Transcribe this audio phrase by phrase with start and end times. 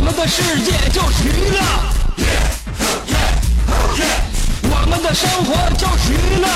[0.00, 1.60] 我们的世界就是娱乐，
[4.62, 6.48] 我们的生活就是娱乐，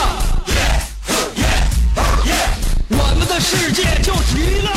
[2.88, 4.70] 我们的世界就是娱乐。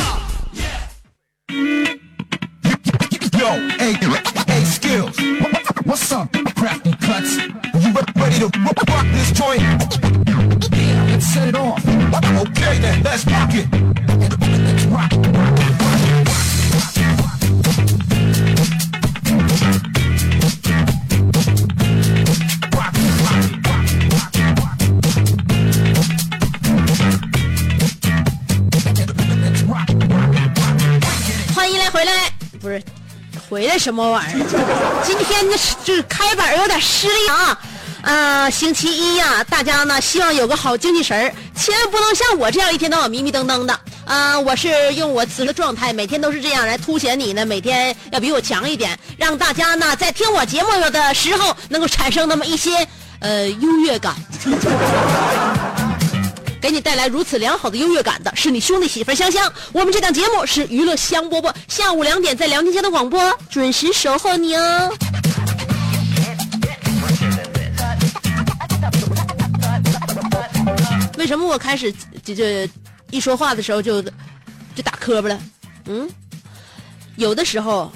[3.38, 3.96] Yo, hey,
[4.66, 5.16] skills.
[5.86, 7.38] What's up, cracking cuts?
[7.72, 8.50] You ready to
[8.86, 9.62] rock this joint?
[10.76, 11.82] Yeah, let's set it off.
[11.86, 13.66] Okay then, let's rock it.
[14.90, 15.10] Rock.
[15.32, 15.67] Rock
[32.68, 32.82] 不是
[33.48, 35.02] 回来什么玩意儿？
[35.02, 37.58] 今天呢就是开板有点失利啊。
[38.02, 43.80] 啊，星期一呀、大家呢希望有个好精气神儿，千万不能像我这样一天到晚迷迷瞪瞪的。
[44.04, 52.86] 啊，我是用我此时的状态，每天都是这样来凸显你呢，每天要比我强一点，让大家呢在听我节目的时候能够产生那么一些
[53.20, 54.14] 呃优越感。
[56.60, 59.52] 给你带来如此良好的优越感的是你兄弟媳妇香香。
[59.72, 64.92] 我们这档节目是娱乐香饽饽，下午两点在辽宁街的广播准时守候你哦。
[71.16, 71.92] 为什么我开始
[72.24, 72.68] 这这
[73.10, 75.40] 一说话的时候就就打磕巴了？
[75.86, 76.08] 嗯，
[77.16, 77.92] 有的时候，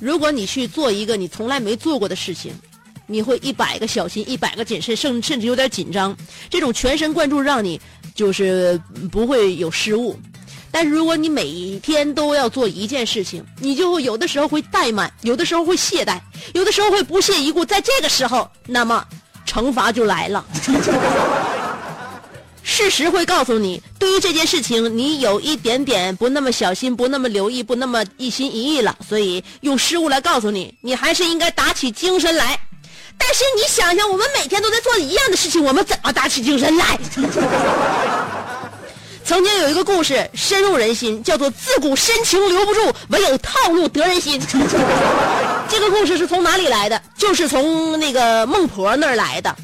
[0.00, 2.52] 如果你去做一个你从来没做过的事情，
[3.06, 6.16] 你会一百个小心，一百个谨慎，甚甚至有点紧张。
[6.50, 7.80] 这种全神贯注让你
[8.14, 8.80] 就是
[9.10, 10.18] 不会有失误。
[10.70, 16.18] 但是如果你每天都要做一件事情，你就会有的时候会怠慢，有的时候会懈怠，
[16.52, 17.64] 有的时候会不屑一顾。
[17.64, 19.04] 在这个时候，那么
[19.46, 20.44] 惩罚就来了。
[22.66, 28.96] 事实会告诉你，对于这件事情，你有一点点不那么小心，不那么留意，不那么一心一意了。
[29.06, 32.58] 所以用失误来告诉你，你还是应该打起精神来。
[33.26, 36.98] 但是你想想，我们每天都在做一样的事情，我们怎么打起精神来？
[39.24, 44.38] 曾经有一个故事深入人心，叫做“自古深情留不住，唯有套路得人心”。
[45.66, 47.00] 这个故事是从哪里来的？
[47.16, 49.56] 就是从那个孟婆那儿来的。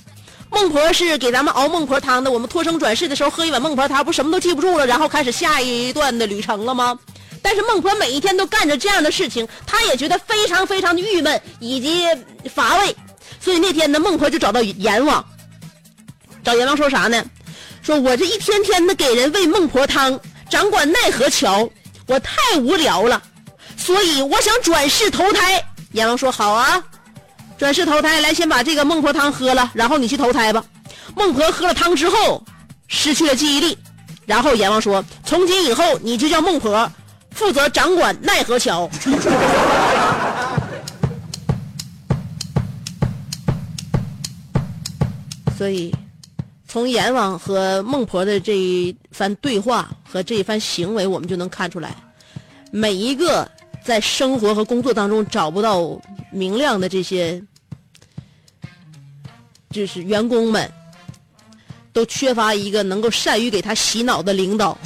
[0.48, 2.30] 孟婆是给咱们熬孟婆汤的。
[2.30, 6.98] 我们托生转世的时候喝一碗孟婆汤，不什么都记不住了，然后开始下一段的旅程了吗？
[7.42, 12.06] 但是孟婆每一天都干着这样的事情，她也觉得非常非常的郁闷以及
[12.54, 12.96] 乏味。
[13.40, 15.24] 所以那天呢，孟婆就找到阎王，
[16.44, 17.24] 找阎王说啥呢？
[17.82, 20.20] 说我这一天天的给人喂孟婆汤，
[20.50, 21.68] 掌管奈何桥，
[22.06, 23.22] 我太无聊了，
[23.76, 25.64] 所以我想转世投胎。
[25.92, 26.84] 阎王说好啊，
[27.58, 30.62] 转世投胎，来先把这个孟婆汤喝了，然后你去投胎吧。
[31.16, 32.44] 孟婆喝了汤之后，
[32.86, 33.78] 失去了记忆力，
[34.26, 36.92] 然后阎王说，从今以后你就叫孟婆，
[37.32, 38.88] 负责掌管奈何桥。
[45.60, 45.94] 所以，
[46.66, 51.94] 从阎王和孟婆的这一番对话和这一番行为，我们就能看出来，
[52.70, 53.46] 每一个
[53.84, 56.00] 在生活和工作当中找不到
[56.32, 57.44] 明亮的这些，
[59.68, 60.72] 就是员工们，
[61.92, 64.78] 都缺乏一个能够善于给他洗脑的领导。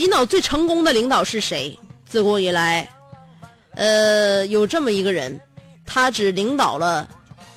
[0.00, 1.78] 洗脑最成功的领导是谁？
[2.08, 2.88] 自古以来，
[3.74, 5.38] 呃，有这么一个人，
[5.84, 7.06] 他只领导了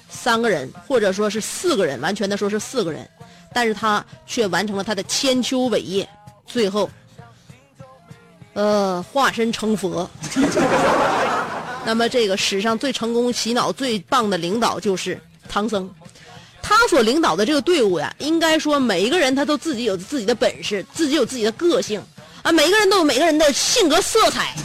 [0.09, 3.09] 三个人，或者说是四个人，完全的说是四个人，
[3.53, 6.05] 但是他却完成了他的千秋伟业，
[6.45, 6.89] 最后，
[8.51, 10.11] 呃，化身成佛。
[11.87, 15.17] 那么，这个史上最成功洗脑最棒的领导就是
[15.47, 15.89] 唐僧。
[16.61, 22.03] 他所领导的这个队伍呀，应该说每一个人他都自己有自己的本事，自己有自己的个性
[22.43, 24.53] 啊，每个人都有每个人的性格色彩。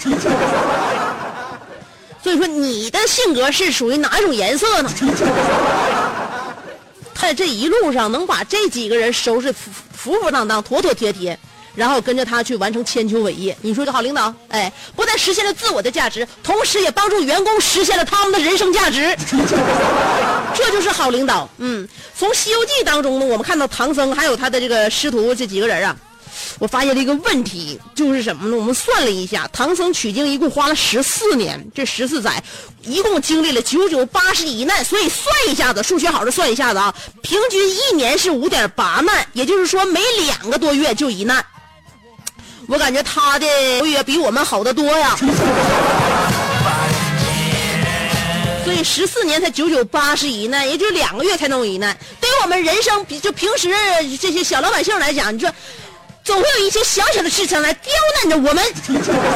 [2.23, 4.91] 所以说，你的性格是属于哪一种颜色呢？
[7.15, 11.39] 他在这一路上能把这几个人收拾服服服当当、妥妥帖帖，
[11.75, 13.57] 然后跟着他去完成千秋伟业。
[13.63, 19.17] 你说这好领导，哎，不但实现了自我的价值，同时也帮助员工实现了他们的人生价值。
[20.55, 21.49] 这就是好领导。
[21.59, 25.97] 嗯，从《西游记》当中呢，我们看到唐僧还有他的这个师徒这几个人啊，
[26.59, 28.57] 我发现了一个问题，就是什么呢？
[28.57, 32.43] 我们算了一下，唐僧取经一共花了十四年，这十四载，
[32.83, 41.45] 一共经历了九九八十一难，所以算一下子，数学好的算一下子啊，平均一年是五点八难，也就是说每两个多月就一难。
[42.67, 43.47] 我感觉他的
[43.87, 45.17] 月比我们好得多呀。
[48.65, 51.97] 所以十四年才九九八十一难，也就两个月才能有一难。
[52.21, 53.71] 对于我们人生比就平时
[54.21, 55.51] 这些小老百姓来讲，你说
[56.29, 57.91] 总会有一些小小的事情来刁
[58.21, 58.63] 难着我们。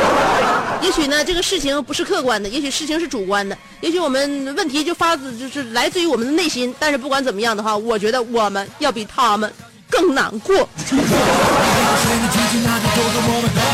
[0.84, 6.74] 也许呢，这个事情不是客观的，也许事情是主观的，也许我们问题就发自就是来自于我们的内心。
[6.78, 9.50] 但是不管怎么样的话，我觉得我们要比他们
[9.88, 10.68] 更难过。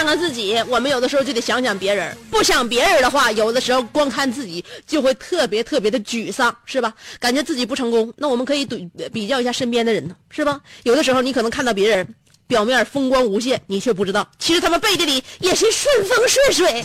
[0.00, 2.16] 看看自己，我们有的时候就得想想别人。
[2.30, 6.90] 不想别人的话，有的时候光看自己就会特别特别的沮丧，是吧？
[7.18, 10.58] 感觉自己不成功，那我们可以对比较一下身边的人呢，是吧？
[10.84, 12.14] 有的时候你可能看到别人
[12.46, 16.82] 表面风光无限，你却不知道，其实他们背地里也是顺风顺水。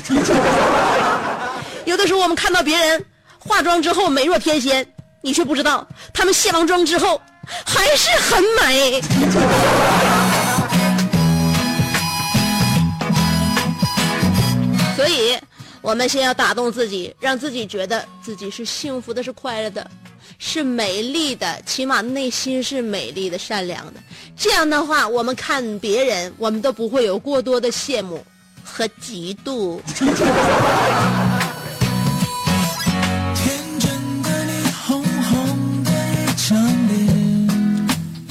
[1.86, 3.06] 有的时候我们看到别人
[3.40, 4.86] 化妆之后美若天仙，
[5.22, 7.22] 你却不知道他们卸完妆之后
[7.66, 9.02] 还是很美。
[14.96, 15.38] 所以，
[15.82, 19.92] 我们先要打动自己，让自己觉得自己是幸福的，是快乐的，
[20.40, 24.00] 是美丽的，起码内心是美丽的、善良的。
[24.38, 28.24] 这样的话，我们看别人，我们都不会有过多的羡慕
[28.64, 29.80] 和嫉妒。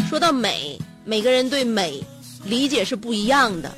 [0.08, 2.02] 说到美，每个人对美
[2.44, 3.70] 理解是不一样的。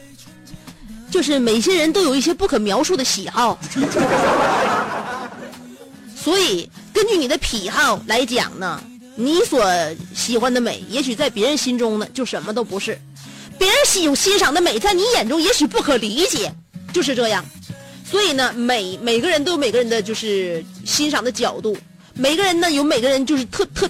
[1.16, 3.58] 就是每些人都有一些不可描述的喜好，
[6.14, 8.78] 所以根据你的癖好来讲呢，
[9.14, 9.64] 你所
[10.14, 13.00] 喜欢的美，也许在别人心中呢就什么都不是。
[13.58, 16.52] 别人欣欣赏的美，在你眼中也许不可理解，
[16.92, 17.42] 就是这样。
[18.04, 21.78] 所以呢，每每个人都有每个人的就是欣赏的角度，
[22.12, 23.88] 每个人呢有每个人就是特特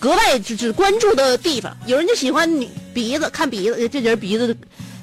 [0.00, 1.76] 格外就是关注的地方。
[1.86, 4.56] 有人就喜欢女鼻子，看鼻子，这人鼻子。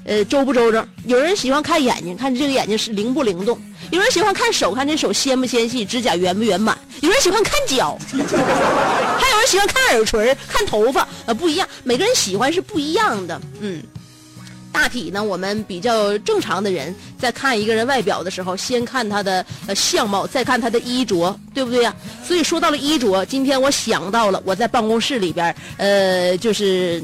[0.07, 0.88] 呃，周不周正？
[1.06, 3.57] 有人喜欢看眼睛，看这个眼睛是灵不灵动；
[3.92, 13.42] 有人喜欢看手，看这手纤不纤细，指甲圆不圆满；有人喜欢看脚， 还有人喜欢看耳垂、看头发，呃，不一样，每个人喜欢是不一样的。
[13.59, 13.83] 嗯，
[14.71, 21.94] 大体呢，我们比较正常的人在看一个人外表的时候，先看他的呃相貌，再看他的衣着，对不对呀？
[22.25, 27.03] 所以说到了衣着，今天我想到了我在办公室里边，呃，就是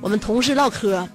[0.00, 1.06] 我们同事唠嗑。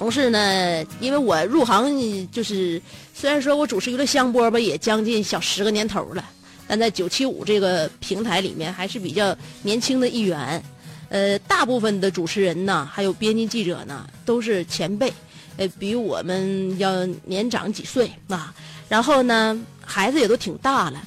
[0.00, 2.80] 同事呢，因为我入行就是，
[3.14, 6.24] 虽然说我主持娱乐香饽吧，也将近小十个年头了，
[6.66, 10.64] 但在九七五这个平台里面还是比较年轻的一员。
[11.10, 15.12] 呃，大部分的主持人呢，还有编辑记者呢，都是前辈，
[15.58, 18.54] 呃，比我们要年长几岁啊。
[18.88, 21.02] 然后呢，孩子也都挺大了，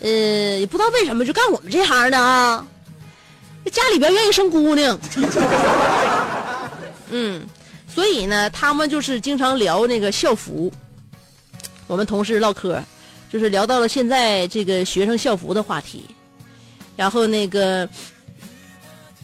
[0.00, 0.10] 呃，
[0.58, 2.66] 也不知道为什么就干我们这行的啊，
[3.70, 4.98] 家里边愿意生姑娘。
[7.10, 7.46] 嗯，
[7.92, 10.72] 所以呢，他们就是经常聊那个校服。
[11.86, 12.78] 我们同事唠嗑，
[13.32, 16.04] 就是聊到了现在这个学生校服的话题。
[16.96, 17.88] 然后那个，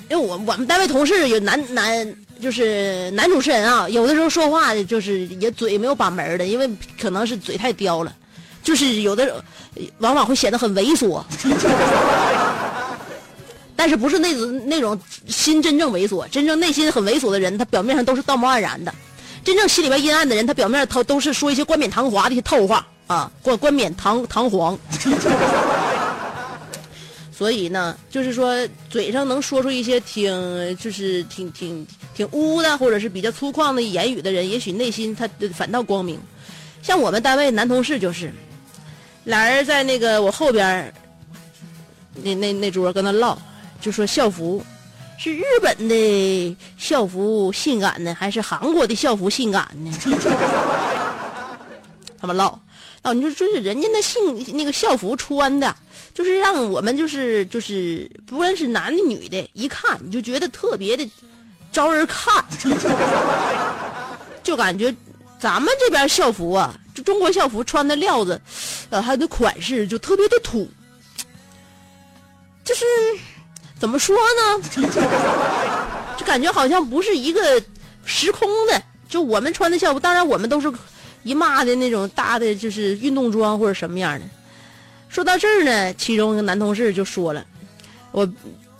[0.08, 8.14] 因为我我们单位同事有男男，就是男主持人啊，有的时候说话就是也嘴没有把门的，因为可能是嘴太刁了，
[8.62, 9.44] 就是有的
[9.98, 11.22] 往往会显得很猥琐。
[13.76, 18.93] 但是不是那种那种心真正猥琐，真正内心很猥琐的人，他表面上都是道貌岸然的；
[19.45, 24.78] 真正心里边阴暗的人，他表面他都是说一些冠冕堂皇的一些套话啊，冠冠冕堂堂皇。
[27.37, 28.57] 所以呢，就是说
[28.88, 36.16] 嘴上能说出一些挺就是挺挺挺污的，或者是比较粗犷的言语的人，也许内心他反倒光明。
[36.81, 38.33] 像我们单位男同事就是，
[39.25, 40.95] 俩人在那个我后边
[42.23, 43.37] 那那那桌跟他唠。
[43.84, 44.64] 就说校服
[45.18, 49.92] 是日本的校服性感呢，还是韩国的校服性感呢？
[52.18, 52.58] 他们唠
[53.02, 55.76] 唠，你说就是人家那性那个校服穿的，
[56.14, 61.06] 就是让我们就是就是不论是男的女的，一看你就觉得特别的
[61.70, 62.42] 招人看，
[64.42, 64.94] 就感觉
[65.38, 68.40] 咱们这边校服啊，就中国校服穿的料子，
[68.88, 70.66] 呃，还有那款式就特别的土。
[72.64, 72.82] 就是
[73.78, 74.61] 怎么说呢？
[76.16, 77.62] 就感觉好像不是一个
[78.04, 78.83] 时空的。
[79.09, 80.73] 就我们穿的校服，当然我们都是
[81.23, 84.25] 一骂的那种大的，就是运动装或者什么样的。
[85.09, 87.45] 说到这儿呢，其中一个男同事就说了
[88.11, 88.28] ：“我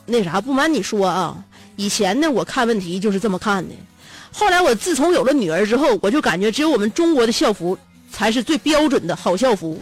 [0.07, 1.37] 那啥，不瞒你说啊，
[1.77, 3.75] 以前呢我看问题就是这么看的。
[4.33, 7.79] 后来我自从有了女儿之后，我就感觉只有我们中国的校服
[8.11, 9.79] 才是最标准的好校服。”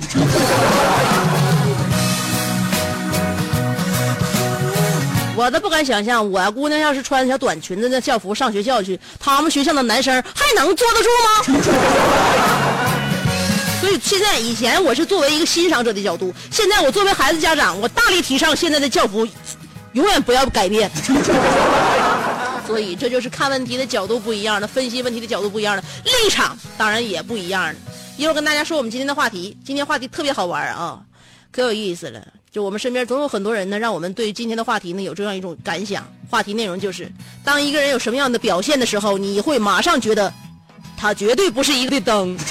[5.42, 11.64] 我都不敢想象，我姑娘要是穿小短裙子、那校服上学校去，他们学校的男生还能坐得住吗？
[13.82, 19.26] 所以现在，以前我是作为一个欣赏者的角度，现在我作为孩子家长，我大力提倡现在的校服
[19.94, 20.88] 永远不要改变。
[22.64, 27.74] 所以这就是看问题的角度不一样的，分析问题的角度不一样的，立场当然也不一样的。
[28.16, 31.00] 一会儿跟大家说我们今天的话题，今天话题特别好玩啊，
[31.52, 32.26] 可有意思了。
[32.50, 36.04] 就我们身边总有很多人呢，让我们对今天的话题呢有这样一种感想。
[36.28, 37.10] 话题内容就是，
[37.44, 40.32] 当一个人有什么样的表现的时候，你会马上觉得，
[40.96, 42.36] 他绝对不是一个绿灯。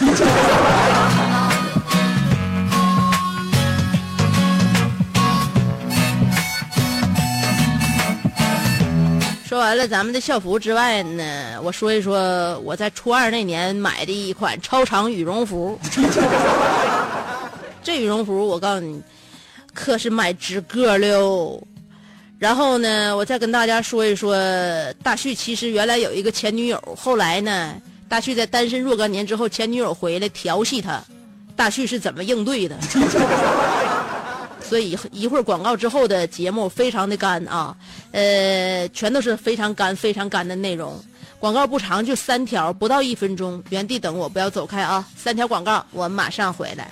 [9.47, 15.79] 说完了咱们的校服之外呢，我说一说我在初二那年买的一款超长羽绒服。
[17.83, 19.01] 这羽绒服我告诉你。
[19.73, 21.63] 可是买直个了，
[22.37, 24.35] 然后呢，我再跟大家说一说，
[25.01, 27.73] 大旭其实原来有一个前女友，后来呢，
[28.09, 31.01] 大旭在单身若干年之后，前女友回来调戏他，
[31.55, 32.77] 大旭是怎么应对的？
[34.61, 37.75] 所以一会儿广告之后的节目非常的干啊，
[38.11, 41.01] 呃，全都是非常干、非常干的内容。
[41.39, 45.07] 广告不长，就三条，不到一分钟，原地等我，不要走开啊！
[45.15, 46.91] 三条广告，我马上回来。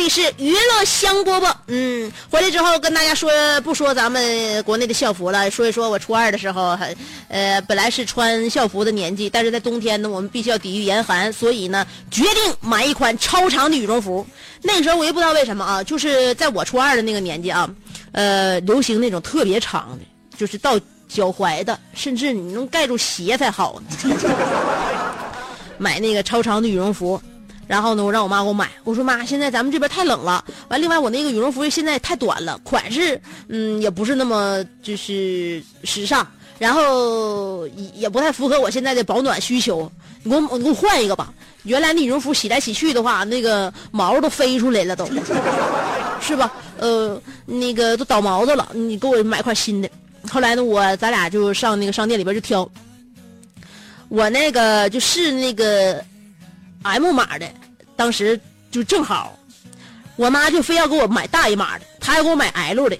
[0.00, 3.30] 里是娱乐香饽饽，嗯，回来之后跟大家说，
[3.60, 6.74] 不说咱们国内的校服了，说一说我初二的时候，
[7.28, 14.26] 呃，本来是穿校服的年纪，但是在冬天呢，我们必须要抵御严寒，所以呢，决定买一款超长的羽绒服。
[14.62, 17.68] 那个时候我也不知道为什么啊，就是在我初二的那个年纪啊，
[18.12, 20.04] 呃，流行那种特别长的，
[20.34, 20.78] 就是到
[21.10, 24.14] 脚踝的，甚至你能盖住鞋才好呢。
[25.76, 27.20] 买那个超长的羽绒服。
[27.70, 28.68] 然后呢，我让我妈给我买。
[28.82, 30.44] 我说妈，现在咱们这边太冷了。
[30.66, 36.26] 完，另外我那个羽绒服现在太短了，款式嗯也不是那么就是时尚，
[36.58, 39.88] 然后也不太符合我现在的保暖需求。
[40.24, 41.32] 你给我你给我换一个吧。
[41.62, 45.06] 原来那羽绒服洗来洗去的话，那个毛都飞出来了，都
[46.20, 46.52] 是吧？
[46.76, 48.68] 呃，那个都倒毛子了。
[48.74, 49.88] 你给我买块新的。
[50.28, 52.68] 后来呢，我咱俩就上那个商店里边就挑。
[54.08, 56.04] 我那个就试那个
[56.82, 57.46] M 码的。
[57.96, 59.36] 当时就正好，
[60.16, 62.98] 我妈就非要给我买大一码的，她要给我买 L 的，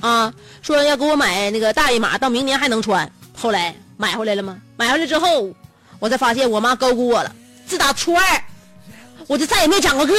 [0.00, 0.32] 啊，
[0.62, 3.10] 说要给我买那个大一码，到明年还能穿。
[3.36, 4.56] 后来买回来了吗？
[4.76, 5.52] 买回来之后，
[5.98, 7.34] 我才发现我妈高估我了。
[7.66, 8.42] 自打初二，
[9.26, 10.14] 我就再也没长过个。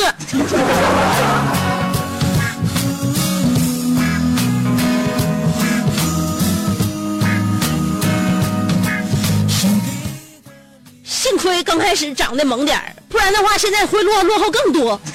[11.45, 14.99] 亏刚开始长得猛点不然的话现在会落落后更多。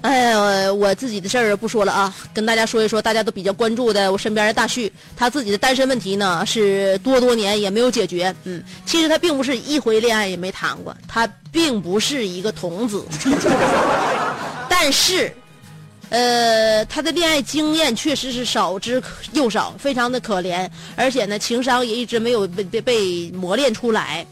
[0.00, 8.34] 哎呀，我自己的事儿不说了啊，跟大家说一说，大家都比较关注的，我身边的大旭，他自己的单身问题呢是多多年也没有解决。
[8.42, 13.04] 嗯，其实他并不是一回恋爱也没谈过，他并不是一个童子，
[14.68, 15.32] 但是。
[16.12, 19.02] 呃，他的恋爱经验确实是少之
[19.32, 24.26] 又少，非常的可怜，而且呢，情商也一直没有被被被磨练出来。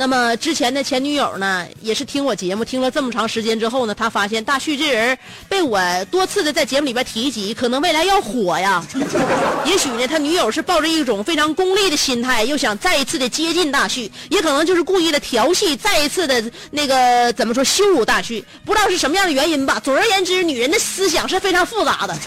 [0.00, 8.82] 那么之前的前女友呢，也是听我节目听了这么长时间之后呢，他发现大旭这人被我多次的在节目里边提及，可能未来要火呀。
[9.66, 19.78] 也许呢，他女友是抱着一种非常功利的心态，又想再一次的接近大旭，也可能就是故意的调戏，再一次的那个怎么说羞辱大旭，不知道是什么样的原因吧。
[19.84, 22.16] 总而言之，女人的思想是非常复杂的。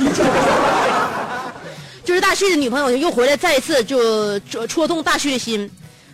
[2.06, 5.68] 就是大旭的女朋友又回来，再一次就戳戳动大旭的心。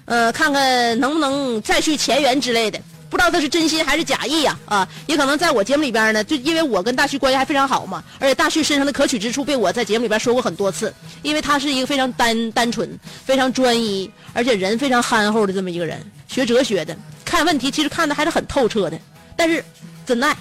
[0.10, 4.58] 呃，看看能不能再续前缘之类的，不知道他是真心还是假意呀？
[4.66, 12.90] 啊，也可能在我节目里边呢，就因为我跟大旭关系还非常好嘛，而且大旭身上的可取之处被我在节目里边说过很多次，因为他是一个非常单单纯、
[13.24, 19.00] 非常专一，而且人非常憨厚的这么一个人，学哲学的，看问题其实看的还是很透彻的，
[19.36, 19.64] 但是
[20.08, 20.36] 怎奈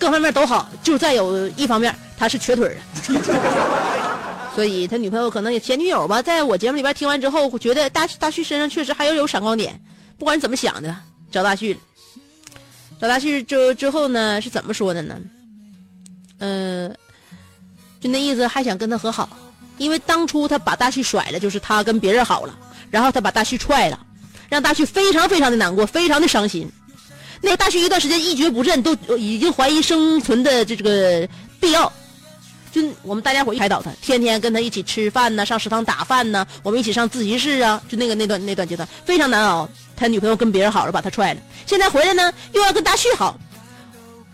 [0.00, 2.76] 各方面都好，就再有一方面他是瘸腿
[3.06, 4.01] 的。
[4.54, 9.80] 所以他女朋友可能也前女友吧，在我节目里边听完之后，觉得大大旭身上确实还有有闪光点。
[10.18, 10.94] 不管怎么想的，
[11.30, 11.76] 找大旭，
[13.00, 15.18] 找大旭之之后呢，是怎么说的呢？
[16.38, 16.94] 嗯，
[18.00, 19.28] 就那意思，还想跟他和好，
[19.78, 22.58] 因为当初他把大旭甩了，就是他跟别人好了，
[22.90, 23.98] 然后他把大旭踹了，
[24.48, 26.70] 让大旭非常非常的难过，非常的伤心。
[27.40, 31.26] 那个大旭一段时间一蹶不振，都已经怀疑生存的这这个
[31.58, 31.90] 必要。
[32.72, 39.68] 就我们大家伙一开导他，天天跟他一起吃饭呢，上食堂打饭呢，我们一起上自习室啊，就那个那段那段阶段非常难熬。
[39.94, 41.40] 他女朋友跟别人好了，把他踹了。
[41.66, 43.38] 现在回来呢，又要跟大旭好，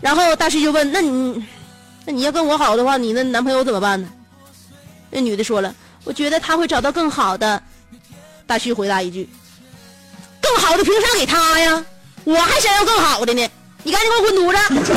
[0.01, 1.45] 然后大旭就问：“那你，
[2.07, 4.09] 那你要跟我好的话，你那男朋友怎么办呢？”
[5.11, 7.61] 那女的说了：“我觉得他会找到更好的。”
[8.47, 9.29] 大旭回答一句
[10.41, 11.85] ：“更好的凭啥给他呀？
[12.25, 13.51] 我还想要更好的呢！
[13.83, 14.93] 你赶紧给我滚犊子！”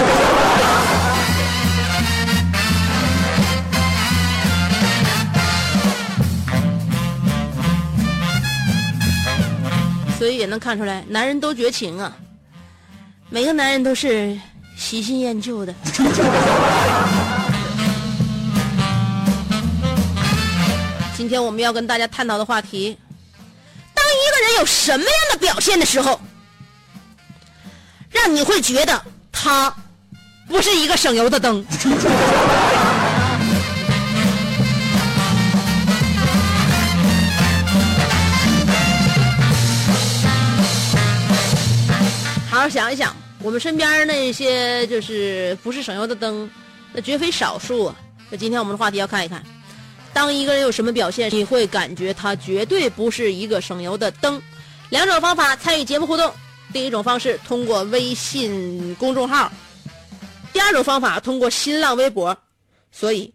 [10.21, 12.15] 所以也能看出来，男人都绝情啊！
[13.31, 14.39] 每个男人都是
[14.77, 15.73] 喜新厌旧的。
[21.17, 22.95] 今天我们要跟大家探讨的话题：
[23.95, 26.21] 当一个人有什么样的表现的时候，
[28.11, 29.75] 让你会觉得他
[30.47, 31.65] 不是一个省油的灯？
[42.61, 46.47] 好好想一想，我们身边那些就是不是省油的灯，
[46.93, 47.85] 那绝非少数。
[47.85, 47.95] 啊
[48.29, 49.43] 那今天我们的话题要看一看，
[50.13, 54.39] 当一个人有什么表现，你会感觉他绝对不是一个省油的灯。
[54.91, 56.31] 两种方法参与节目互动：
[56.71, 59.51] 第一种方式通过微信公众号，
[60.53, 62.37] 第二种方法通过新浪微博。
[62.91, 63.33] 所以。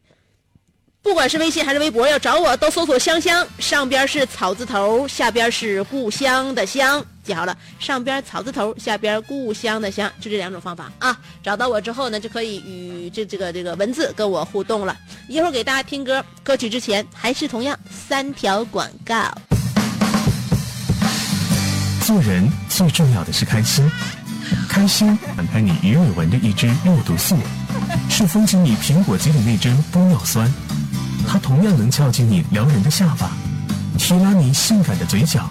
[1.02, 11.18] 不管是微信还是微博，要找我都搜索“香香”，上边是草字头，下边是故乡的乡，记好了，上边草字头，下边故乡的乡，就这两种方法啊。
[11.42, 14.96] 找到我之后呢，就可以与这这个这个文字跟我互动了。
[15.28, 19.14] 一会儿给大家听歌，歌曲之前还是同样三条广告。
[22.02, 23.90] 做人最重要的是开心，
[24.68, 27.36] 开心打开你鱼尾纹的一只肉毒素，
[28.08, 30.48] 是封紧你苹果肌的那针玻尿酸。
[31.26, 33.32] 它同样能翘起你撩人的下巴，
[33.98, 35.50] 提拉你性感的嘴角，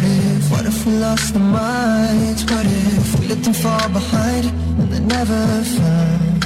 [0.00, 2.42] What if, what if we lost our minds?
[2.44, 4.46] What if we let them fall behind
[4.80, 5.42] and they never
[5.76, 6.44] found?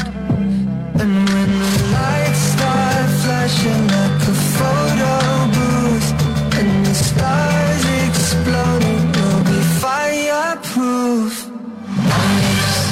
[1.00, 5.14] And when the lights start flashing like a photo
[5.54, 6.08] booth
[6.58, 11.48] And the stars exploding, we'll be fireproof
[12.10, 12.82] My youth,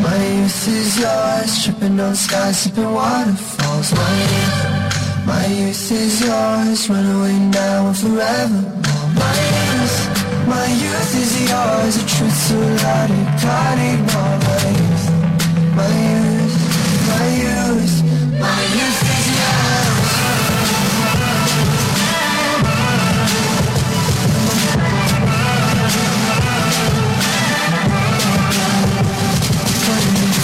[0.00, 6.88] my youth is yours Tripping on skies, sipping waterfalls My youth, my youth is yours
[6.88, 8.84] Run away now and forever
[10.46, 15.06] my youth is yours, a truth so loud it can't ignore my youth
[15.74, 16.56] My youth,
[17.08, 17.94] my youth,
[18.38, 20.14] my youth is yours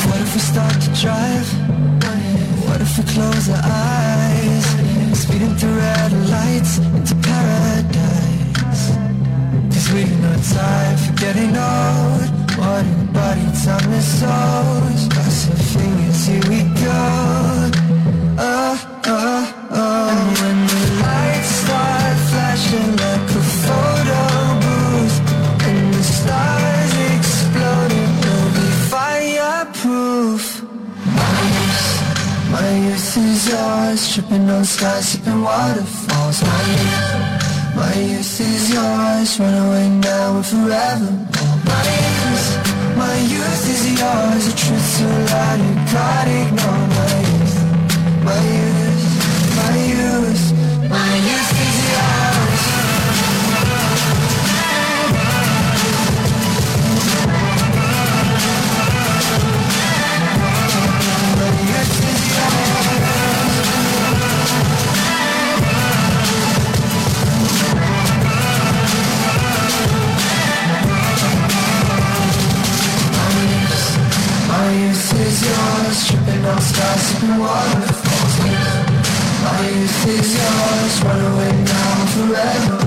[0.08, 1.48] What if we start to drive?
[2.66, 4.64] What if we close our eyes?
[5.18, 6.78] Speeding through red lights
[9.92, 12.31] We've no time for getting old.
[12.57, 15.09] Body, body, time is souls.
[15.12, 17.00] Cross our fingers, here we go.
[18.38, 18.76] Oh,
[19.07, 20.11] oh, oh.
[20.11, 24.22] And when the lights start flashing like a photo
[24.62, 25.16] booth,
[25.68, 30.44] and the stars exploding, we'll be fireproof.
[31.18, 31.88] My youth,
[32.53, 36.42] my youth is yours, tripping on skies, sipping waterfalls.
[36.42, 37.39] My youth,
[37.80, 41.10] my youth is yours, run away now and forever.
[41.70, 42.48] My youth,
[43.02, 46.84] my youth is yours, the truth so loud you can't ignore.
[46.98, 47.56] My youth,
[48.28, 49.04] my youth,
[49.60, 50.44] my youth,
[50.94, 51.39] my youth
[75.42, 78.35] yours, tripping on stars, sipping waterfalls.
[79.44, 82.79] My youth is yours, run away now forever.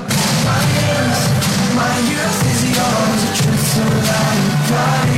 [0.45, 1.21] My youth,
[1.75, 5.12] my youth is yours, the truth so loud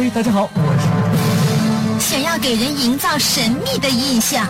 [0.00, 4.46] 嗨，大家好，我是想要给人营造神秘的印象，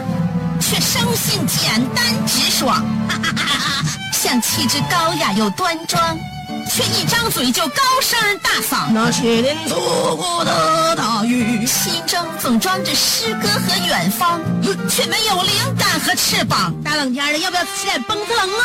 [0.60, 3.82] 却生性简单直爽，哈哈哈
[4.12, 6.14] 像气质高雅又端庄，
[6.70, 8.92] 却一张嘴就高声大嗓。
[8.92, 14.42] 那些年错过的大雨，心中总装着诗歌和远方，
[14.90, 16.74] 却没有灵感和翅膀。
[16.84, 18.64] 大冷天的，要不要吃点蹦子冷啊？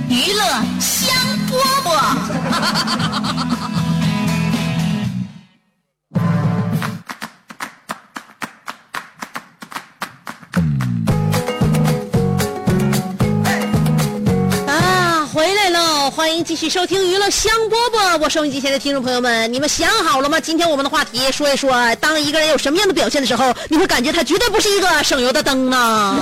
[0.11, 0.43] 娱乐
[0.81, 1.15] 香
[1.47, 1.89] 饽饽。
[14.67, 16.11] 啊，回来喽！
[16.11, 20.41] 欢迎继续收听娱乐香饽饽，我收音机前的听众朋友们，你们想好了吗？
[20.41, 26.17] 今天我们的话题说一说，当一个人有什么样的表现的时候，你会感觉他绝对不是一个省油的灯呢？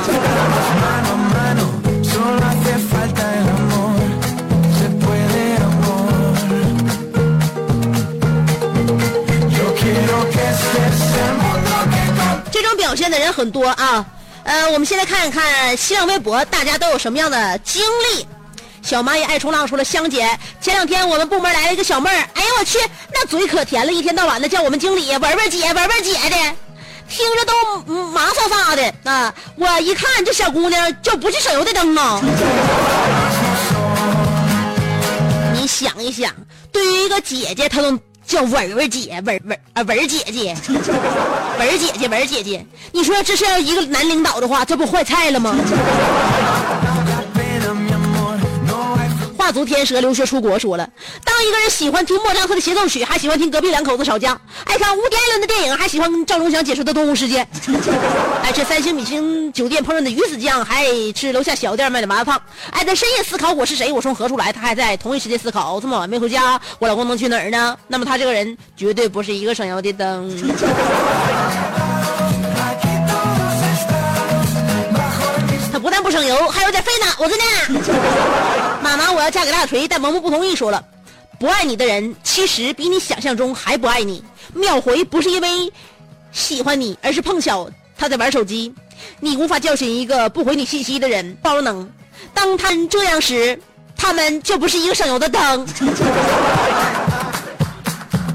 [12.80, 14.06] 表现的人很多啊。
[14.44, 18.26] 呃，我们先来看一看新浪微博，大家都有什么样的经历？
[18.82, 20.28] 小蚂蚁爱冲浪说了，香姐，
[20.62, 22.80] 前两天我们部门来了一个小妹儿，哎呀我去，
[23.14, 26.36] 那嘴可甜了，一天到晚的叫我们经理文文姐，文文姐的，
[27.10, 29.34] 听着都麻撒撒的啊！
[29.58, 32.22] 我一看这小姑娘就不是省油的灯啊！
[35.54, 36.34] 你想一想，
[36.72, 37.92] 对于一个姐姐，她都
[38.30, 40.56] 叫文文姐，文文啊文姐姐，
[41.58, 45.56] 文姐姐，文姐姐，你说这是要一个男领导的话，这不坏菜了吗？
[49.52, 50.90] 足天蛇留学出国说了，
[51.24, 57.44] 当一个人喜欢听莫扎特的协奏曲，还喜欢听隔壁两口子吵架，爱看乌迪艾伦的电影，还喜欢赵忠祥解说的《动物世界》，
[58.44, 67.78] 爱 吃三星米星酒店烹饪的鱼子酱，还吃楼下小店卖的麻辣烫，爱在深夜思考我是谁，我从何处来，他还在同一时间思考这么晚没回家，我老公能去哪儿呢？
[67.88, 70.30] 那么他这个人绝对不是一个省油的灯。
[75.72, 78.69] 他不但不省油，还有点费脑子呢。
[78.90, 80.84] 妈妈，我要嫁给大锤，但萌萌不同意，说了，
[81.40, 84.24] 不爱你的人其实比你想象中还不爱你。
[84.52, 85.72] 秒回不是因为
[86.32, 88.74] 喜欢你，而是碰巧他在玩手机。
[89.20, 91.88] 你无法叫醒一个不回你信息的人，包能。
[92.34, 93.62] 当他们这样时，
[93.96, 95.68] 他们就不是一个省油的灯。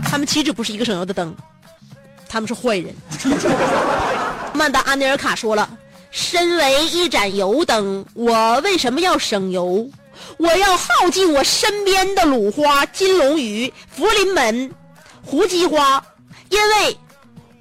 [0.08, 1.34] 他们岂止不是一个省油的灯，
[2.28, 2.94] 他们是坏人。
[4.52, 5.68] 曼达安尼尔卡说了，
[6.12, 9.90] 身为一盏油灯，我为什么要省油？
[10.36, 14.70] 我要耗尽我身边的鲁花、金龙鱼、福临门、
[15.24, 16.02] 胡姬花，
[16.48, 16.96] 因为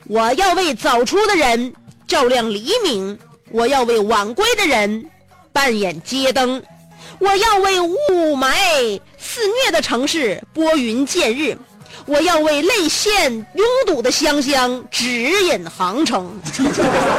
[0.08, 1.74] 我要为早出的人
[2.08, 3.18] 照亮黎明，
[3.52, 5.10] 我要为晚归的人
[5.52, 6.62] 扮演街灯，
[7.20, 11.58] 我要为雾霾肆虐的城市拨云见日，
[12.06, 16.40] 我要为泪腺拥堵的湘乡指引航程。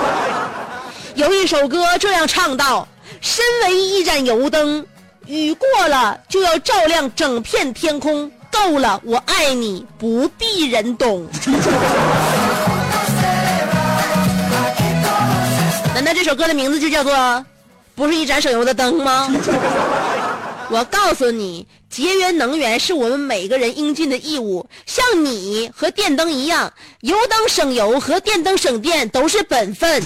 [1.15, 2.87] 有一首歌这样唱道
[3.23, 4.85] ：“身为一盏油灯，
[5.27, 8.31] 雨过了就要照亮整片天空。
[8.51, 11.27] 够了，我爱你，不必人懂。”
[15.93, 17.45] 难道这首歌的名字就叫做
[17.97, 19.29] “不是一盏省油的灯”吗？
[20.71, 24.65] 我告诉你，节约能源是我们每个人应尽的义务。
[24.87, 30.03] 像你和电灯一样，油灯省油和电灯省电都是本分。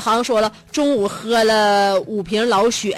[0.00, 2.96] 小航说了，中午喝了五瓶老雪，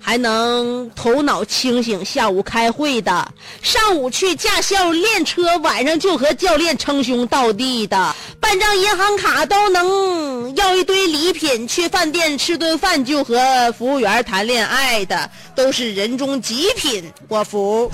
[0.00, 2.02] 还能头脑清醒。
[2.02, 3.28] 下午开会的，
[3.60, 11.68] 上午去驾校练车，晚上就和教练称兄道弟的，办张银行卡都能要一堆礼品。
[11.68, 17.90] 去饭店吃顿饭就和服务员谈恋爱的，都是人中极品，我服。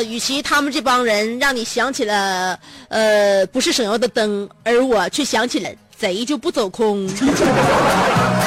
[0.00, 7.08] 与其他们这帮人让你想起了，呃，不是省油的灯，而我却想起了贼就不走空。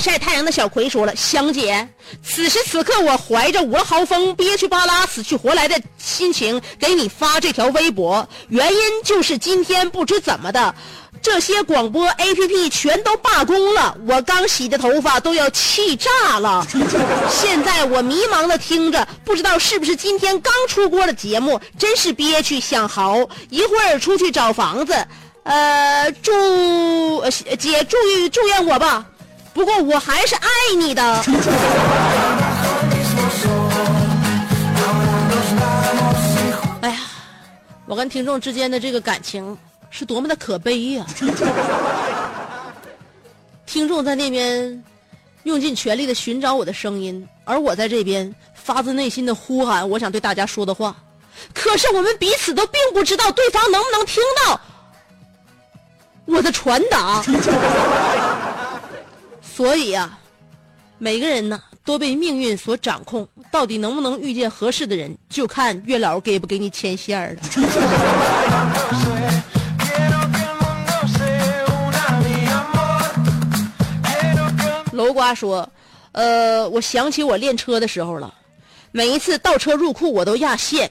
[0.00, 1.88] 晒太阳的小葵说了：“香姐，
[2.22, 10.74] 此时此刻我怀着五了豪风、憋屈巴拉、死去活来的心情给你发这条微博，原因就是今天不知怎么的。”
[11.20, 16.64] 这些广播 APP 全都罢工了，我刚洗的头发都要气炸了。
[17.28, 23.28] 现在我迷茫的听着，不知道是不是今天刚出锅的节目，真是憋屈想嚎。
[23.50, 24.94] 一会儿出去找房子，
[25.42, 27.96] 呃，祝姐祝
[28.30, 29.04] 祝愿我吧。
[29.58, 31.02] 不过我还是爱你的。
[36.80, 37.00] 哎呀，
[37.84, 39.58] 我跟听众之间的这个感情。
[39.90, 41.04] 是多么的可悲呀！
[43.66, 44.84] 听众在那边
[45.42, 50.94] 用尽全力的寻找我的声音，而我在这边发自内心的呼喊我想对大家说的话。
[51.52, 54.60] 可是我们彼此都并不知道对方能不能听到
[56.26, 57.24] 我的传达。
[59.58, 60.16] 所以啊，
[60.98, 67.42] 每个人呢都被命运所掌控，到底能不能遇见合适的人，就看月老给不给你牵线儿了。
[74.92, 75.68] 楼瓜说
[76.12, 78.32] ：“呃，我想起我练车的时候了，
[78.92, 80.88] 每一次倒车入库我都压线，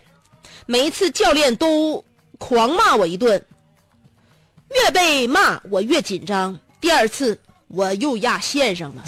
[0.65, 2.03] 每一次教练都
[2.38, 3.41] 狂骂我一顿，
[4.75, 6.60] 越被骂我越紧张。
[6.82, 9.03] 第二次我又压线上了，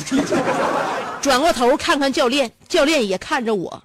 [1.22, 3.84] 转过头看看教练，教练也看着我，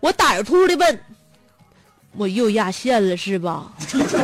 [0.00, 1.00] 我胆儿突的问：
[2.16, 3.66] 我又压线了是吧？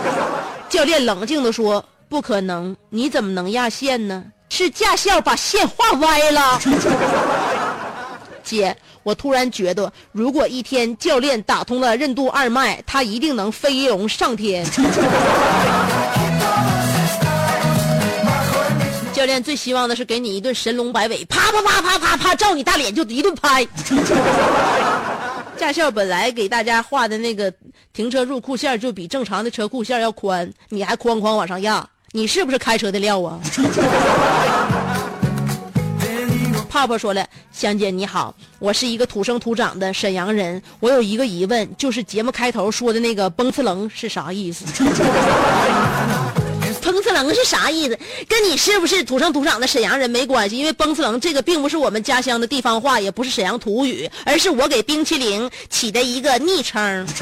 [0.68, 6.60] 教练冷静的说：不可能，你怎么能压线呢？”是驾校把线画歪了，
[8.44, 14.64] 姐，我突然觉得，如果一天教练打通了任督二脉，他一定能飞龙上天。
[19.24, 23.66] 教练最希望的是给你一顿神龙摆尾，啪啪啪啪啪啪，照你大脸就一顿拍。
[25.56, 27.50] 驾校本来给大家画的那个
[27.94, 31.88] 停车入库线就比正常的车库线要宽，你还哐哐往上压。
[32.12, 33.40] 你是不是开车的料啊？
[36.68, 44.66] 泡泡说了，香姐你好，我是一个土生土长的沈阳人，我有一个疑问，就是节目开头说的那个“崩次棱”是啥意思
[47.04, 47.96] ？“次棱”是啥意思？
[48.26, 57.06] 跟你是不是土生土长的沈阳人没关系，因为“崩次棱”这个并不是我们家乡的地方话，也不是沈阳土语，而是我给冰淇淋起的一个昵称。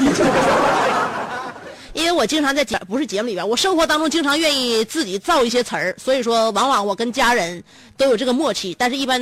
[1.93, 7.63] 因为我经常在节不是节目里边，我生活当中经常愿意自己造一些词儿，所以说往往我跟家人
[7.95, 8.75] 都有这个默契。
[8.79, 9.21] 但是，一般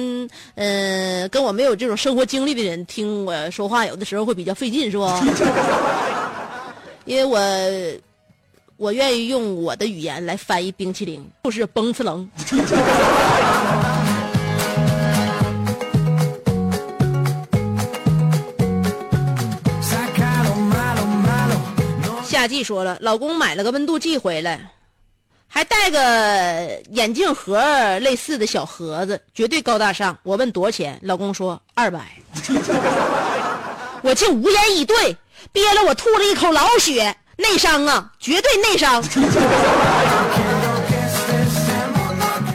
[0.56, 5.04] 嗯，跟我没有这种生活经历的人听我说话，有的时候会比较费劲，是不？
[7.04, 7.38] 因为我
[8.81, 12.27] 我愿意用我的语言来翻译冰淇淋，就是崩次棱。
[22.23, 24.71] 夏季说了，老公买了个温度计回来，
[25.47, 30.17] 还带个眼镜盒类似的小盒子，绝对高大上。
[30.23, 32.17] 我问多少钱，老公说二百，
[34.01, 35.15] 我竟无言以对，
[35.51, 39.04] 憋了我吐了一口老血，内伤啊，绝对内伤。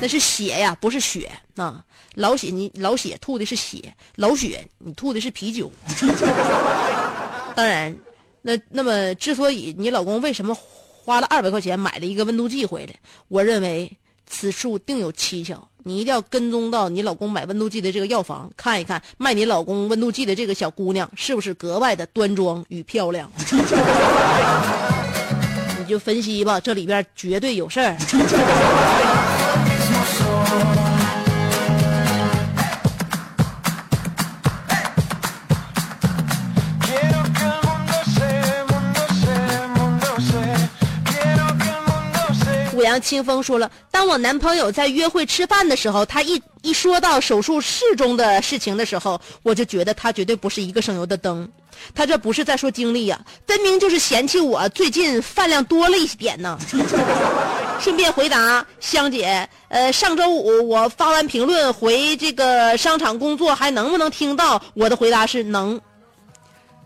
[0.00, 1.82] 那是血呀，不是血啊！
[2.14, 5.70] 老血，你老血吐的是血，老血你吐的是啤酒。
[7.54, 7.94] 当然，
[8.42, 10.56] 那那么之所以你老公为什么？
[11.04, 12.92] 花了二百块钱买了一个温度计回来，
[13.28, 13.96] 我认为
[14.28, 15.68] 此处定有蹊跷。
[15.84, 23.30] 你一定要跟踪到你老公买温度计的这个药房，看一看卖你老公温度计的这个小姑娘是不是格外的端庄与漂亮。
[25.78, 27.96] 你就分析吧，这里边绝对有事儿。
[43.00, 51.48] 清风说了：“当我男朋友在约会吃饭的时候，他一一说到手术室中的事情的时候，我就觉得他绝对不是一个省油的灯。
[51.94, 56.58] 他这不是在说经历呀，分明就是嫌弃我最近饭量多了一点呢。
[57.78, 64.62] 顺便回答香姐，呃，上周五我发完评论回这个商场工作，还能不能听到？
[64.72, 65.78] 我的回答是能，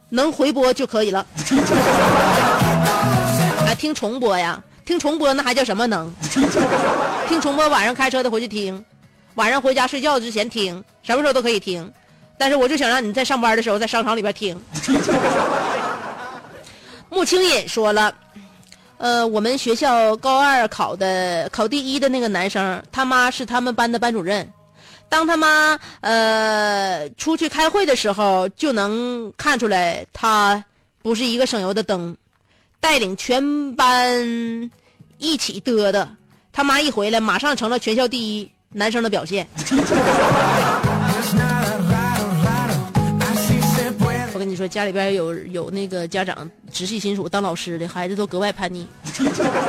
[0.09, 1.25] 能回播就可以了。
[3.65, 6.13] 啊，听重播呀。”听重播那还叫什么能？
[7.29, 8.85] 听重播晚上开车的回去听，
[9.37, 11.89] 晚上回家睡觉之前听，什么时候都可以听。
[12.37, 14.61] 但是我就想让你在上班的时候在商场里边听。
[17.09, 18.13] 穆青隐说了，
[18.97, 24.53] 呃，我们学校高二考的考第一的那个男生，他妈是他们班的班主任。
[25.09, 30.65] 当他妈呃出去开会的时候，就能看出来他
[31.01, 32.17] 不是一个省油的灯，
[32.81, 34.69] 带领全班。
[35.21, 36.09] 一起嘚的，
[36.51, 39.47] 他妈一回来，马上成了全校第一男生的表现。
[44.33, 48.87] 我跟你说，家里边有有那个家长直系亲属当老师的孩子都格外叛逆。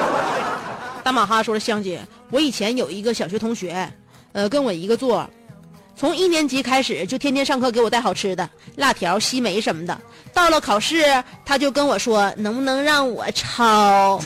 [1.03, 3.91] 大马哈说了，香姐，我以前有一个小学同学，
[4.31, 5.29] 呃，跟我一个座，
[5.95, 9.95] 从一年级开始就天天上课给我带好吃的，辣条、西梅什么的。
[10.33, 11.05] 到了考试，
[11.45, 14.19] 他就跟我说，能不能让我抄？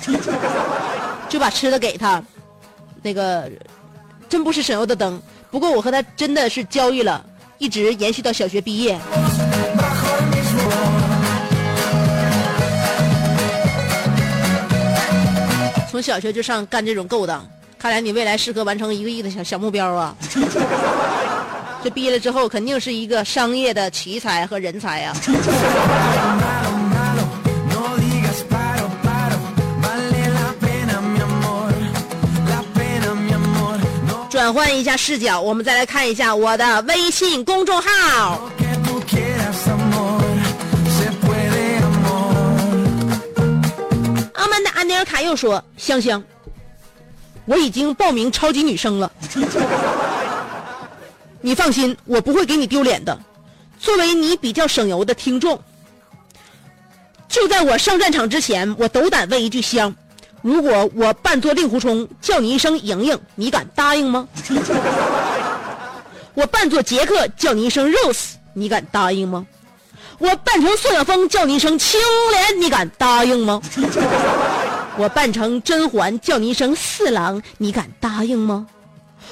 [1.28, 2.24] 就把吃的给他，
[3.02, 3.52] 那个
[4.30, 5.22] 真不是省油的灯。
[5.52, 7.26] 不过我和他真的是交易了，
[7.58, 8.98] 一直延续到小学毕业。
[15.92, 17.46] 从小学就上干这种勾当，
[17.78, 20.16] 看来你未来适合完成一个亿的小小目标啊！
[21.86, 25.16] 这毕业了之后肯定是一个商业的奇才和人才啊！
[34.32, 38.50] 转换一下视角，我们再来看一下我的微信公众号。
[44.34, 46.24] 阿曼达安尼尔卡又说：“香香，
[47.46, 49.12] 我已经报名超级女生了，
[51.46, 53.16] 你放心，我不会给你丢脸的。
[53.80, 55.62] 作为你比较省油的听众，
[57.30, 59.94] 就在我上战场之前，我斗胆问一句香。”
[60.42, 64.28] 如果我扮作令狐冲叫你一声莹莹，你敢答应吗？
[66.34, 69.46] 我扮作杰克叫你一声 Rose，你敢答应吗？
[70.18, 72.00] 我扮成宋晓峰叫你一声青
[72.32, 73.62] 莲，你敢答应吗？
[74.98, 78.66] 我扮成甄嬛叫你一声四郎，你敢答应吗？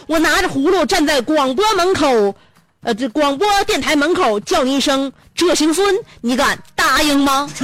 [0.08, 2.36] 我拿着葫芦站在广播门口，
[2.82, 7.50] 呃，这广播电台门口叫你一声这行孙，你敢答应吗？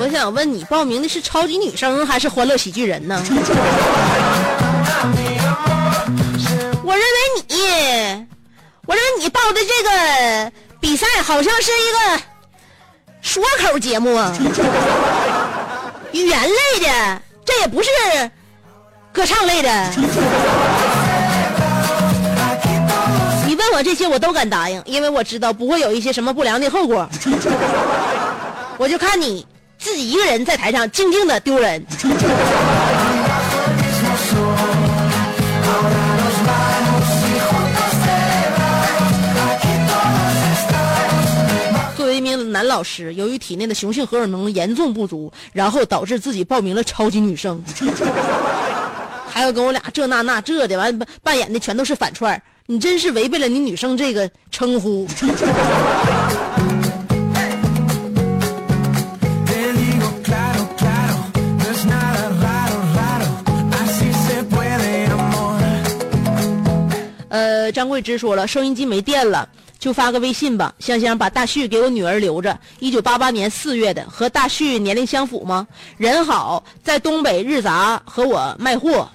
[0.00, 3.22] 我想问你报名的是超级女生还是欢乐喜剧人呢？
[6.84, 7.16] 我认为
[7.48, 8.26] 你，
[8.86, 12.22] 我认为你报的这个比赛好像是一个
[13.28, 14.32] 说口节目啊，
[16.12, 17.90] 语言类的，这也不是
[19.12, 19.90] 歌唱类的。
[23.46, 27.06] 你问我这些我都敢答应，因为我知道不会有一些什么不良的后果。
[28.78, 29.46] 我就看你。
[29.80, 31.80] 自己一个人在台上静静的丢人。
[42.58, 47.62] 男老师由于体内的雄性荷尔蒙严重不足，然后导致自己报名了超级女生，
[49.30, 55.06] 还要跟我俩这那那这的，完扮演的全都是反串你真是违背了你女生这个称呼。
[67.28, 69.48] 呃，张桂芝说了，收音机没电了。
[69.78, 70.74] 就发个微信吧。
[70.78, 75.66] 香香把大旭给我女儿留着，一九八八年四月的，和大旭年龄相符吗？
[75.96, 79.08] 人好，在东北日杂和我卖货，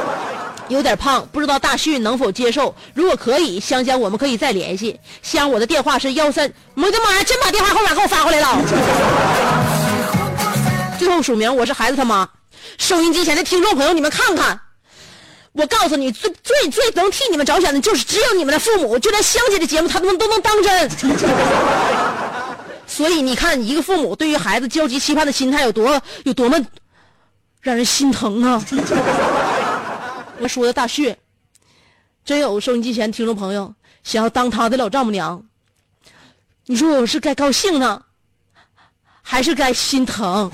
[0.68, 2.74] 有点胖，不知道大旭能否接受？
[2.94, 4.98] 如果可以，香香我们可以再联系。
[5.22, 8.58] 香，我的电话是幺三，我的妈呀，真把电话号码给我发过来了。
[10.98, 12.28] 最后署名，我是孩子他妈。
[12.78, 14.60] 收音机前的听众朋友，你们看看。
[15.52, 18.98] 我告诉你，最最最能替你们着想的，就是只有你们的父母。
[18.98, 20.90] 就连香姐的节目，他们都能当真。
[22.86, 26.60] 所以你看，一个父母对于孩子焦急期盼的心态有多有多么
[27.60, 28.64] 让人心疼啊！
[30.38, 31.14] 我说的大旭，
[32.24, 35.42] 真有收音机前听众朋友想要当他的老丈母娘，
[36.66, 38.02] 你说我是该高兴呢，
[39.22, 40.50] 还是该心疼？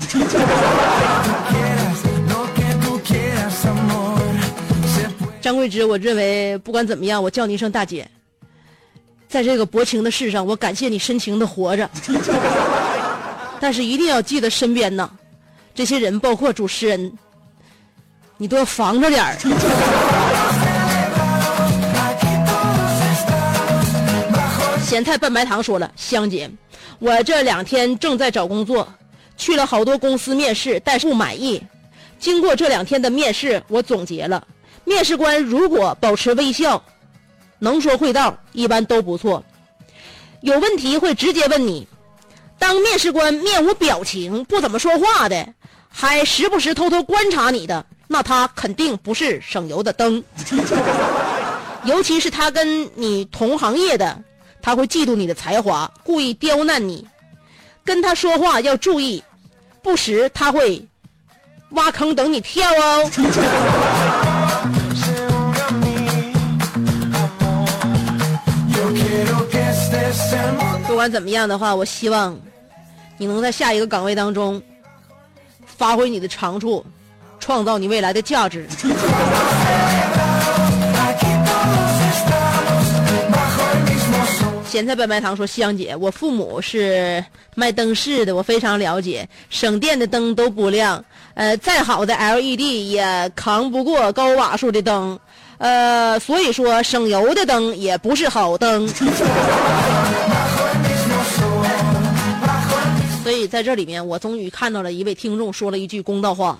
[5.47, 8.05] 张桂芝，我认为不管怎么样，我叫你一声大姐。
[9.29, 11.89] 在这个薄情的世上，我感谢你深情的活着。
[13.57, 15.09] 但是一定要记得身边呢，
[15.73, 17.13] 这些人包括主持人，
[18.35, 19.37] 你多防着点儿。
[24.83, 26.51] 咸菜拌白糖说了，香姐，
[26.99, 28.85] 我这两天正在找工作，
[29.37, 31.63] 去了好多公司面试，但是不满意。
[32.19, 34.45] 经过这两天的面试，我总结了。
[34.87, 36.81] 面试官如果保持微笑，
[37.59, 39.43] 能说会道，一般都不错。
[40.39, 41.85] 有问题会直接问你。
[42.57, 45.53] 当面试官面无表情、不怎么说话的，
[45.89, 50.23] 还时不时偷偷观察你的，那他肯定不是省油的灯。
[51.83, 54.23] 尤其是他跟你同行业的，
[54.61, 57.05] 他会嫉妒你的才华，故意刁难你。
[57.83, 59.21] 跟他说话要注意，
[59.83, 60.87] 不时他会
[61.71, 63.11] 挖坑等你跳哦。
[70.97, 72.35] 不管怎么样的话，我希望
[73.19, 74.59] 你能在下一个岗位当中
[75.63, 76.83] 发挥你的长处，
[77.39, 78.67] 创造你未来的价值。
[84.67, 87.23] 咸菜拌白糖说：“香姐，我父母是
[87.53, 95.19] 卖灯饰的，我非常了解，省电的灯都不亮，呃，再好的 LED 也扛不过高瓦数的灯，
[95.59, 98.91] 呃，所以说省油的灯也不是好灯。”
[103.47, 106.59] 在这里面，我终于看到了一位听众说了一句公道话，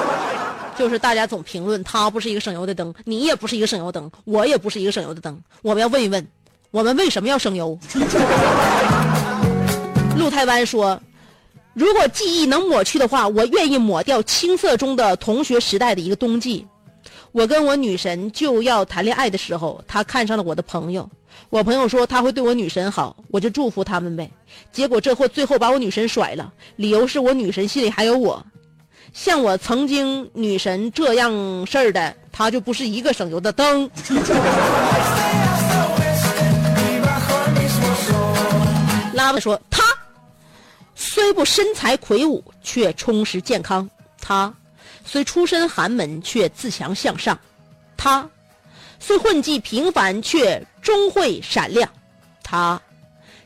[0.78, 6.26] 就是大家总评论他不是一个省油的灯，你也不是一个省油灯，我也不是一个省油的灯，我们要问一问。
[6.72, 7.78] 我们为什么要省油？
[10.18, 11.00] 陆台湾说
[11.72, 16.66] ：“如果记忆能抹去的话，我愿意抹掉青涩中的同学时代的一个冬季。
[17.32, 21.08] 我跟我女神就要谈恋爱的时候，她看上了我的朋友。
[21.50, 24.30] 我朋友说他会对我女神好，我就祝福他们呗。
[24.72, 28.44] 结果这货最后把我女神甩了，理由是我女神心里还有我。
[29.12, 31.32] 像我曾经女神这样
[31.66, 33.88] 事儿的，她就不是一个省油的灯。
[39.14, 39.82] ”拉子说：“他
[40.94, 43.88] 虽不身材魁梧，却充实健康；
[44.20, 44.52] 他
[45.04, 47.34] 虽出身寒门，却自强向上；
[47.96, 48.28] 他
[48.98, 51.88] 虽混迹平凡，却终会闪亮。
[52.42, 52.80] 他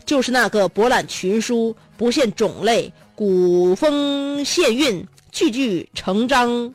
[0.05, 6.74] 就是那个博览群书、不限种类、古风现韵、句句成章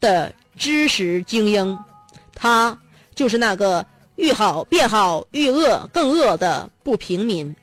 [0.00, 1.78] 的知识精英。
[2.34, 2.78] 他
[3.14, 3.84] 就是那个
[4.16, 7.54] 愈好变好、愈恶更恶的不平民。”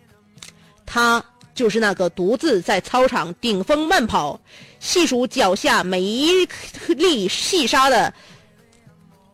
[0.85, 1.23] 他
[1.53, 4.39] 就是那个独自在操场顶峰慢跑，
[4.79, 6.47] 细数脚下每一
[6.87, 8.13] 粒细沙的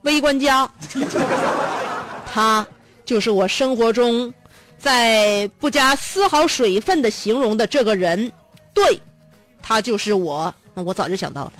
[0.03, 0.69] 微观家。
[2.31, 2.65] 他
[3.03, 4.33] 就是我生活中
[4.77, 8.31] 在不加丝毫水分的形容的这个人，
[8.73, 9.01] 对，
[9.61, 10.53] 他就是我。
[10.73, 11.53] 那我早就想到了，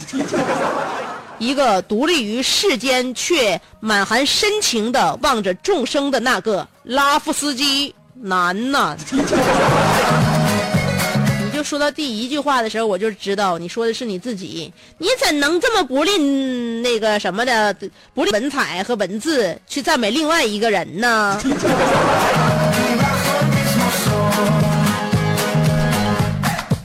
[1.38, 7.94] 一个独立于世间却满含深情的望着众生的那个拉夫斯基。
[8.16, 8.96] 难呐！
[11.64, 14.72] 说到第一句话的时候，我就知道你说的是你自己。
[14.97, 17.76] 你怎能这么不吝那个什么的，
[18.14, 21.39] 不吝文采和文字去赞美另外一个人呢？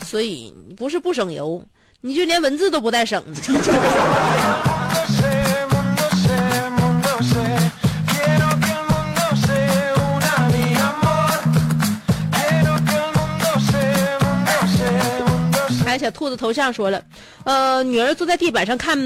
[0.07, 1.63] 所以不是不省油，
[2.01, 3.41] 你就连文字都不带省的。
[16.11, 17.03] 兔子头像说了，
[17.45, 18.99] 呃，女儿坐在地板上看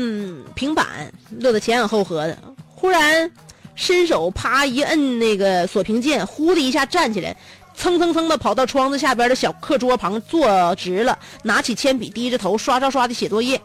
[0.55, 2.37] 平板，乐得前仰后合的。
[2.75, 3.31] 忽然，
[3.75, 7.37] 伸手啪一摁那个锁屏键，呼的一下站起来，
[7.75, 13.61] 蹭蹭蹭的跑到窗子下边的小课桌旁坐直了，拿起铅笔，低着头刷刷刷的写作业。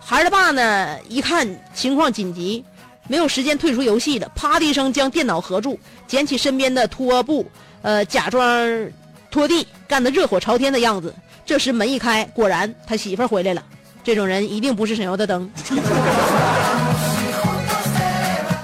[0.00, 2.64] 孩儿他爸呢，一看情况紧急，
[3.06, 7.46] 没有时间退出游戏了，啪的一声将电脑合住，捡起身边的拖布，
[7.82, 8.90] 呃，假装
[9.30, 11.14] 拖地，干得热火朝天的样子。
[11.44, 13.62] 这时门一开，果然他媳妇儿回来了。
[14.04, 15.50] 这种人一定不是省油的灯。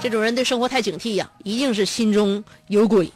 [0.01, 3.11] 这种人对生活太警惕呀，一定是心中有鬼。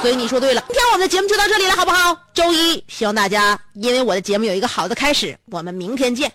[0.00, 2.16] 所以你说对了，今天我们的节目就到这里了，好不好？
[2.32, 5.36] 周一，希望大家因为我的节目有一个好的开始。
[5.50, 6.32] 我们明天见。